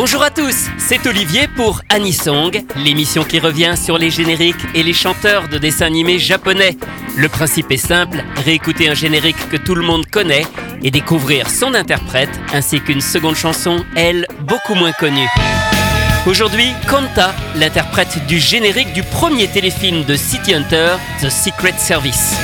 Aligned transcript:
Bonjour 0.00 0.22
à 0.22 0.30
tous, 0.30 0.68
c'est 0.78 1.04
Olivier 1.08 1.48
pour 1.48 1.82
Anisong, 1.88 2.64
l'émission 2.76 3.24
qui 3.24 3.40
revient 3.40 3.74
sur 3.76 3.98
les 3.98 4.10
génériques 4.10 4.64
et 4.72 4.84
les 4.84 4.92
chanteurs 4.92 5.48
de 5.48 5.58
dessins 5.58 5.86
animés 5.86 6.20
japonais. 6.20 6.76
Le 7.16 7.28
principe 7.28 7.72
est 7.72 7.78
simple, 7.78 8.22
réécouter 8.44 8.88
un 8.88 8.94
générique 8.94 9.48
que 9.50 9.56
tout 9.56 9.74
le 9.74 9.82
monde 9.82 10.06
connaît 10.06 10.46
et 10.84 10.92
découvrir 10.92 11.50
son 11.50 11.74
interprète 11.74 12.30
ainsi 12.52 12.80
qu'une 12.80 13.00
seconde 13.00 13.34
chanson, 13.34 13.84
elle, 13.96 14.24
beaucoup 14.42 14.76
moins 14.76 14.92
connue. 14.92 15.28
Aujourd'hui, 16.28 16.68
Kanta, 16.88 17.34
l'interprète 17.56 18.24
du 18.28 18.38
générique 18.38 18.92
du 18.92 19.02
premier 19.02 19.48
téléfilm 19.48 20.04
de 20.04 20.14
City 20.14 20.54
Hunter, 20.54 20.90
The 21.20 21.28
Secret 21.28 21.74
Service. 21.76 22.36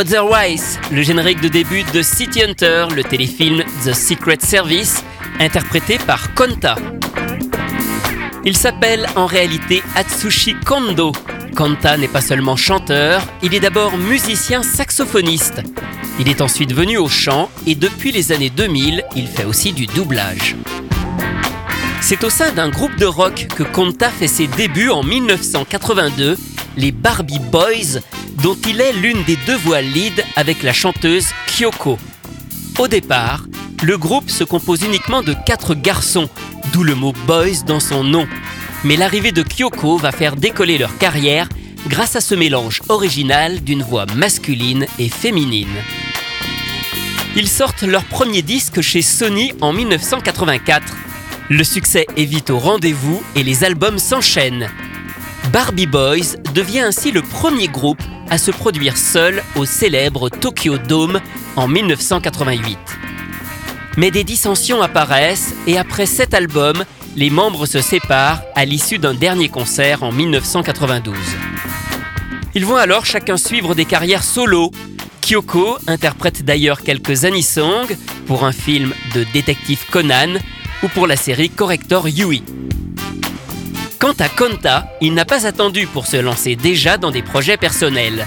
Otherwise, 0.00 0.80
le 0.90 1.02
générique 1.02 1.42
de 1.42 1.48
début 1.48 1.82
de 1.82 2.00
City 2.00 2.42
Hunter, 2.42 2.86
le 2.96 3.04
téléfilm 3.04 3.62
The 3.84 3.92
Secret 3.92 4.38
Service, 4.40 5.04
interprété 5.38 5.98
par 5.98 6.32
Konta. 6.32 6.76
Il 8.46 8.56
s'appelle 8.56 9.06
en 9.14 9.26
réalité 9.26 9.82
Atsushi 9.96 10.54
Kondo. 10.64 11.12
Konta 11.54 11.98
n'est 11.98 12.08
pas 12.08 12.22
seulement 12.22 12.56
chanteur, 12.56 13.20
il 13.42 13.54
est 13.54 13.60
d'abord 13.60 13.98
musicien 13.98 14.62
saxophoniste. 14.62 15.60
Il 16.18 16.30
est 16.30 16.40
ensuite 16.40 16.72
venu 16.72 16.96
au 16.96 17.08
chant 17.08 17.50
et 17.66 17.74
depuis 17.74 18.10
les 18.10 18.32
années 18.32 18.48
2000, 18.48 19.04
il 19.16 19.26
fait 19.26 19.44
aussi 19.44 19.74
du 19.74 19.84
doublage. 19.84 20.56
C'est 22.00 22.24
au 22.24 22.30
sein 22.30 22.52
d'un 22.52 22.70
groupe 22.70 22.96
de 22.96 23.04
rock 23.04 23.48
que 23.54 23.64
Konta 23.64 24.08
fait 24.08 24.28
ses 24.28 24.46
débuts 24.46 24.88
en 24.88 25.02
1982, 25.02 26.38
les 26.78 26.90
Barbie 26.90 27.38
Boys, 27.52 28.00
dont 28.42 28.56
il 28.66 28.80
est 28.80 28.92
l'une 28.92 29.22
des 29.24 29.36
deux 29.46 29.56
voix 29.56 29.82
lead 29.82 30.24
avec 30.36 30.62
la 30.62 30.72
chanteuse 30.72 31.26
Kyoko. 31.46 31.98
Au 32.78 32.88
départ, 32.88 33.44
le 33.82 33.98
groupe 33.98 34.30
se 34.30 34.44
compose 34.44 34.82
uniquement 34.82 35.22
de 35.22 35.34
quatre 35.46 35.74
garçons, 35.74 36.28
d'où 36.72 36.82
le 36.82 36.94
mot 36.94 37.12
boys 37.26 37.62
dans 37.66 37.80
son 37.80 38.02
nom. 38.02 38.26
Mais 38.84 38.96
l'arrivée 38.96 39.32
de 39.32 39.42
Kyoko 39.42 39.98
va 39.98 40.12
faire 40.12 40.36
décoller 40.36 40.78
leur 40.78 40.96
carrière 40.96 41.48
grâce 41.88 42.16
à 42.16 42.20
ce 42.20 42.34
mélange 42.34 42.80
original 42.88 43.62
d'une 43.62 43.82
voix 43.82 44.06
masculine 44.16 44.86
et 44.98 45.08
féminine. 45.08 45.68
Ils 47.36 47.48
sortent 47.48 47.82
leur 47.82 48.04
premier 48.04 48.42
disque 48.42 48.80
chez 48.80 49.02
Sony 49.02 49.52
en 49.60 49.72
1984. 49.72 50.96
Le 51.50 51.64
succès 51.64 52.06
est 52.16 52.24
vite 52.24 52.50
au 52.50 52.58
rendez-vous 52.58 53.22
et 53.34 53.42
les 53.42 53.64
albums 53.64 53.98
s'enchaînent. 53.98 54.70
Barbie 55.52 55.86
Boys 55.86 56.36
devient 56.54 56.80
ainsi 56.80 57.12
le 57.12 57.22
premier 57.22 57.68
groupe 57.68 58.02
à 58.30 58.38
se 58.38 58.50
produire 58.50 58.96
seul 58.96 59.42
au 59.56 59.64
célèbre 59.64 60.28
Tokyo 60.28 60.78
Dome 60.78 61.20
en 61.56 61.68
1988. 61.68 62.78
Mais 63.96 64.10
des 64.10 64.24
dissensions 64.24 64.80
apparaissent 64.80 65.54
et 65.66 65.76
après 65.76 66.06
sept 66.06 66.32
albums, 66.32 66.84
les 67.16 67.28
membres 67.28 67.66
se 67.66 67.80
séparent 67.80 68.42
à 68.54 68.64
l'issue 68.64 68.98
d'un 68.98 69.14
dernier 69.14 69.48
concert 69.48 70.02
en 70.04 70.12
1992. 70.12 71.16
Ils 72.54 72.64
vont 72.64 72.76
alors 72.76 73.04
chacun 73.04 73.36
suivre 73.36 73.74
des 73.74 73.84
carrières 73.84 74.24
solo. 74.24 74.70
Kyoko 75.20 75.78
interprète 75.86 76.44
d'ailleurs 76.44 76.82
quelques 76.82 77.24
anisong 77.24 77.96
pour 78.26 78.44
un 78.44 78.52
film 78.52 78.94
de 79.14 79.24
détective 79.32 79.84
Conan 79.90 80.38
ou 80.82 80.88
pour 80.88 81.06
la 81.06 81.16
série 81.16 81.50
Corrector 81.50 82.08
Yui. 82.08 82.42
Quant 84.00 84.14
à 84.18 84.30
Konta, 84.30 84.88
il 85.02 85.12
n'a 85.12 85.26
pas 85.26 85.46
attendu 85.46 85.86
pour 85.86 86.06
se 86.06 86.16
lancer 86.16 86.56
déjà 86.56 86.96
dans 86.96 87.10
des 87.10 87.20
projets 87.20 87.58
personnels. 87.58 88.26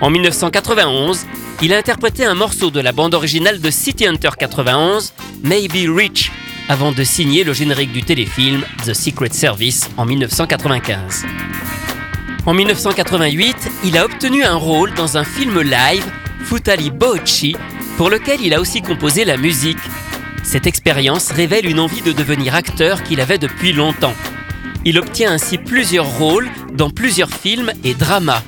En 0.00 0.10
1991, 0.10 1.24
il 1.62 1.72
a 1.72 1.78
interprété 1.78 2.24
un 2.24 2.34
morceau 2.34 2.72
de 2.72 2.80
la 2.80 2.90
bande 2.90 3.14
originale 3.14 3.60
de 3.60 3.70
City 3.70 4.08
Hunter 4.08 4.30
91, 4.36 5.12
Maybe 5.44 5.88
Rich, 5.88 6.32
avant 6.68 6.90
de 6.90 7.04
signer 7.04 7.44
le 7.44 7.52
générique 7.52 7.92
du 7.92 8.02
téléfilm 8.02 8.64
The 8.84 8.92
Secret 8.92 9.28
Service 9.30 9.88
en 9.96 10.04
1995. 10.04 11.24
En 12.44 12.52
1988, 12.52 13.56
il 13.84 13.96
a 13.96 14.06
obtenu 14.06 14.42
un 14.42 14.56
rôle 14.56 14.94
dans 14.94 15.16
un 15.16 15.22
film 15.22 15.60
live, 15.60 16.04
Futali 16.40 16.90
Bochi, 16.90 17.54
pour 17.96 18.10
lequel 18.10 18.40
il 18.40 18.52
a 18.52 18.60
aussi 18.60 18.82
composé 18.82 19.24
la 19.24 19.36
musique. 19.36 19.78
Cette 20.42 20.66
expérience 20.66 21.30
révèle 21.30 21.66
une 21.66 21.78
envie 21.78 22.02
de 22.02 22.10
devenir 22.10 22.56
acteur 22.56 23.04
qu'il 23.04 23.20
avait 23.20 23.38
depuis 23.38 23.72
longtemps. 23.72 24.14
Il 24.86 24.98
obtient 24.98 25.32
ainsi 25.32 25.56
plusieurs 25.56 26.18
rôles 26.18 26.50
dans 26.74 26.90
plusieurs 26.90 27.30
films 27.30 27.72
et 27.84 27.94
dramas. 27.94 28.42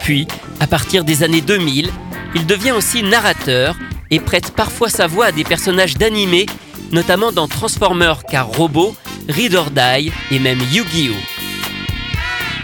Puis, 0.00 0.26
à 0.58 0.66
partir 0.66 1.04
des 1.04 1.22
années 1.22 1.42
2000, 1.42 1.90
il 2.34 2.46
devient 2.46 2.72
aussi 2.72 3.02
narrateur 3.02 3.76
et 4.10 4.20
prête 4.20 4.52
parfois 4.52 4.88
sa 4.88 5.06
voix 5.06 5.26
à 5.26 5.32
des 5.32 5.44
personnages 5.44 5.96
d'animés, 5.96 6.46
notamment 6.92 7.30
dans 7.30 7.48
Transformers 7.48 8.24
car 8.24 8.46
Robot, 8.46 8.96
Reader 9.28 9.64
Die 9.70 10.12
et 10.30 10.38
même 10.38 10.60
Yu-Gi-Oh! 10.60 11.14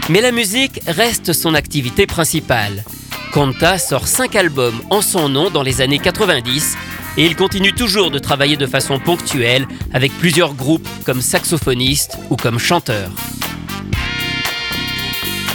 Mais 0.09 0.21
la 0.21 0.31
musique 0.31 0.81
reste 0.87 1.33
son 1.33 1.53
activité 1.53 2.07
principale. 2.07 2.83
Konta 3.31 3.77
sort 3.77 4.07
5 4.07 4.35
albums 4.35 4.81
en 4.89 5.01
son 5.01 5.29
nom 5.29 5.49
dans 5.49 5.63
les 5.63 5.81
années 5.81 5.99
90 5.99 6.77
et 7.17 7.25
il 7.25 7.35
continue 7.35 7.73
toujours 7.73 8.11
de 8.11 8.19
travailler 8.19 8.57
de 8.57 8.65
façon 8.65 8.99
ponctuelle 8.99 9.67
avec 9.93 10.11
plusieurs 10.17 10.53
groupes 10.53 10.87
comme 11.05 11.21
saxophoniste 11.21 12.17
ou 12.29 12.35
comme 12.35 12.59
chanteur. 12.59 13.09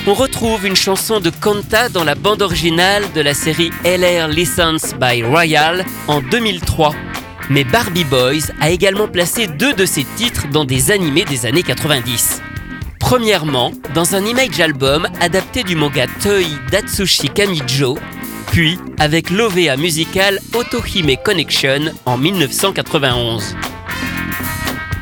On 0.07 0.15
retrouve 0.15 0.65
une 0.65 0.77
chanson 0.77 1.21
de 1.21 1.29
Konta 1.31 1.91
dans 1.91 2.05
la 2.05 2.15
bande 2.15 2.41
originale 2.41 3.05
de 3.15 3.21
la 3.21 3.35
série 3.35 3.71
LR 3.85 4.29
License 4.29 4.95
by 4.99 5.23
Royal 5.23 5.85
en 6.07 6.23
2003. 6.23 6.95
Mais 7.51 7.65
Barbie 7.65 8.05
Boys 8.05 8.53
a 8.61 8.71
également 8.71 9.09
placé 9.09 9.47
deux 9.47 9.75
de 9.75 9.85
ses 9.85 10.05
titres 10.17 10.49
dans 10.49 10.65
des 10.65 10.91
animés 10.91 11.25
des 11.25 11.45
années 11.45 11.63
90. 11.63 12.41
Premièrement, 12.99 13.73
dans 13.95 14.15
un 14.15 14.25
image 14.25 14.61
album 14.61 15.09
adapté 15.21 15.63
du 15.63 15.75
manga 15.77 16.07
Toei 16.23 16.47
d'Atsushi 16.71 17.29
Kamijo, 17.29 17.99
puis 18.51 18.79
avec 18.99 19.31
l'OVA 19.31 19.77
musical 19.77 20.41
Otohime 20.55 21.17
Connection 21.25 21.93
en 22.07 22.19
1991. 22.19 23.57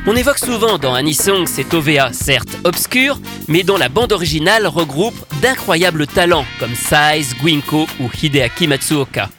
On 0.05 0.15
évoque 0.15 0.37
souvent 0.37 0.77
dans 0.77 0.93
Anisong 0.93 1.45
cet 1.45 1.73
OVA 1.73 2.13
certes 2.13 2.57
obscur, 2.63 3.19
mais 3.47 3.63
dont 3.63 3.77
la 3.77 3.89
bande 3.89 4.11
originale 4.11 4.67
regroupe 4.67 5.15
d'incroyables 5.41 6.07
talents 6.07 6.45
comme 6.59 6.75
Saiz, 6.75 7.35
Guinko 7.43 7.87
ou 7.99 8.09
Hideaki 8.21 8.67
Matsuoka. 8.67 9.29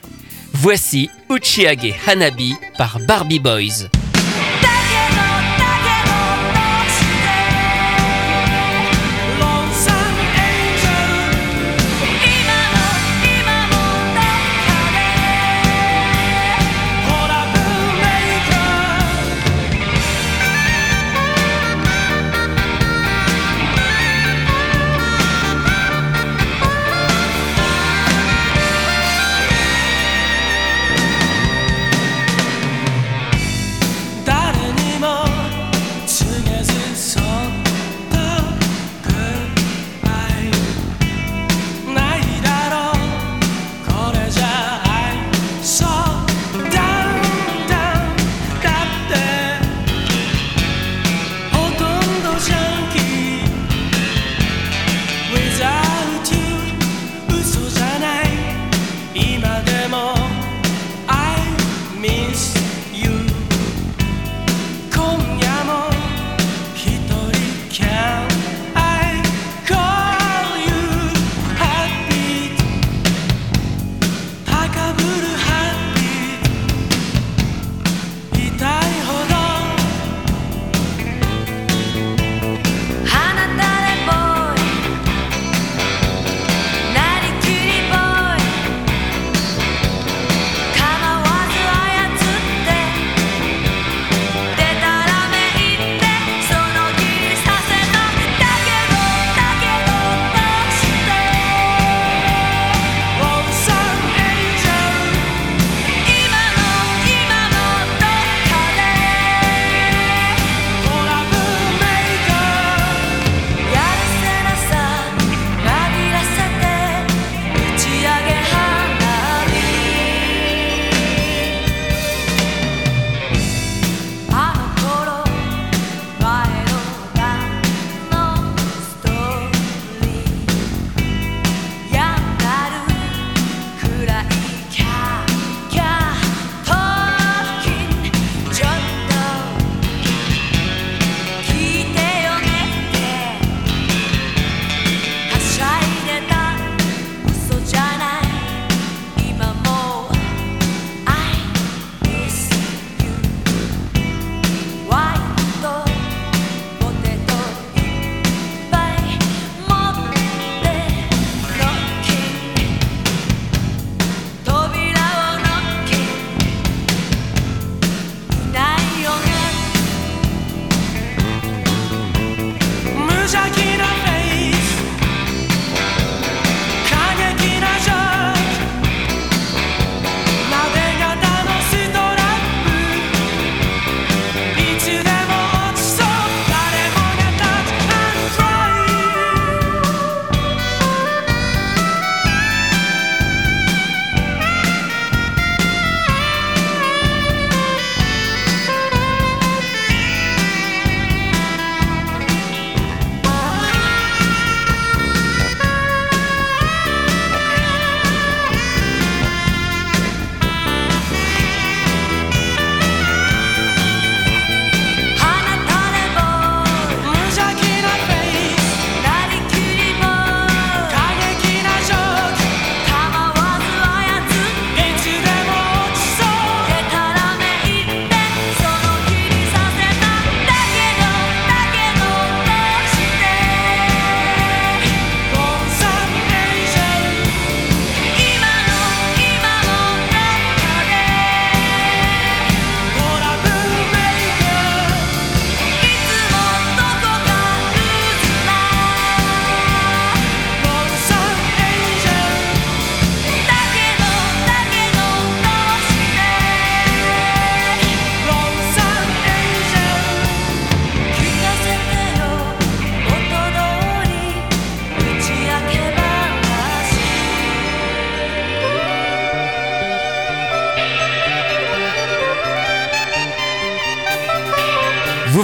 Voici 0.52 1.08
Uchiage 1.30 1.94
Hanabi 2.06 2.54
par 2.76 2.98
Barbie 3.00 3.40
Boys. 3.40 3.88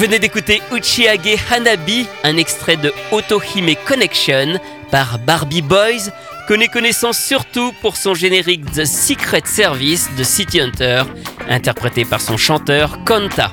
Venez 0.06 0.18
d'écouter 0.18 0.60
Uchiage 0.70 1.38
Hanabi, 1.50 2.06
un 2.24 2.36
extrait 2.36 2.76
de 2.76 2.92
Otohime 3.10 3.74
Connection 3.86 4.60
par 4.90 5.18
Barbie 5.18 5.62
Boys, 5.62 6.10
que 6.46 6.52
nous 6.52 6.66
connaissons 6.66 7.14
surtout 7.14 7.72
pour 7.80 7.96
son 7.96 8.12
générique 8.12 8.70
The 8.70 8.84
Secret 8.84 9.44
Service 9.46 10.10
de 10.14 10.22
City 10.22 10.60
Hunter, 10.60 11.04
interprété 11.48 12.04
par 12.04 12.20
son 12.20 12.36
chanteur 12.36 13.02
Konta. 13.06 13.50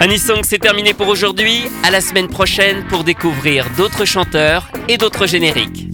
Anisong, 0.00 0.42
c'est 0.42 0.58
terminé 0.58 0.92
pour 0.92 1.06
aujourd'hui. 1.06 1.66
À 1.84 1.92
la 1.92 2.00
semaine 2.00 2.26
prochaine 2.26 2.84
pour 2.88 3.04
découvrir 3.04 3.70
d'autres 3.76 4.04
chanteurs 4.04 4.68
et 4.88 4.98
d'autres 4.98 5.26
génériques. 5.26 5.93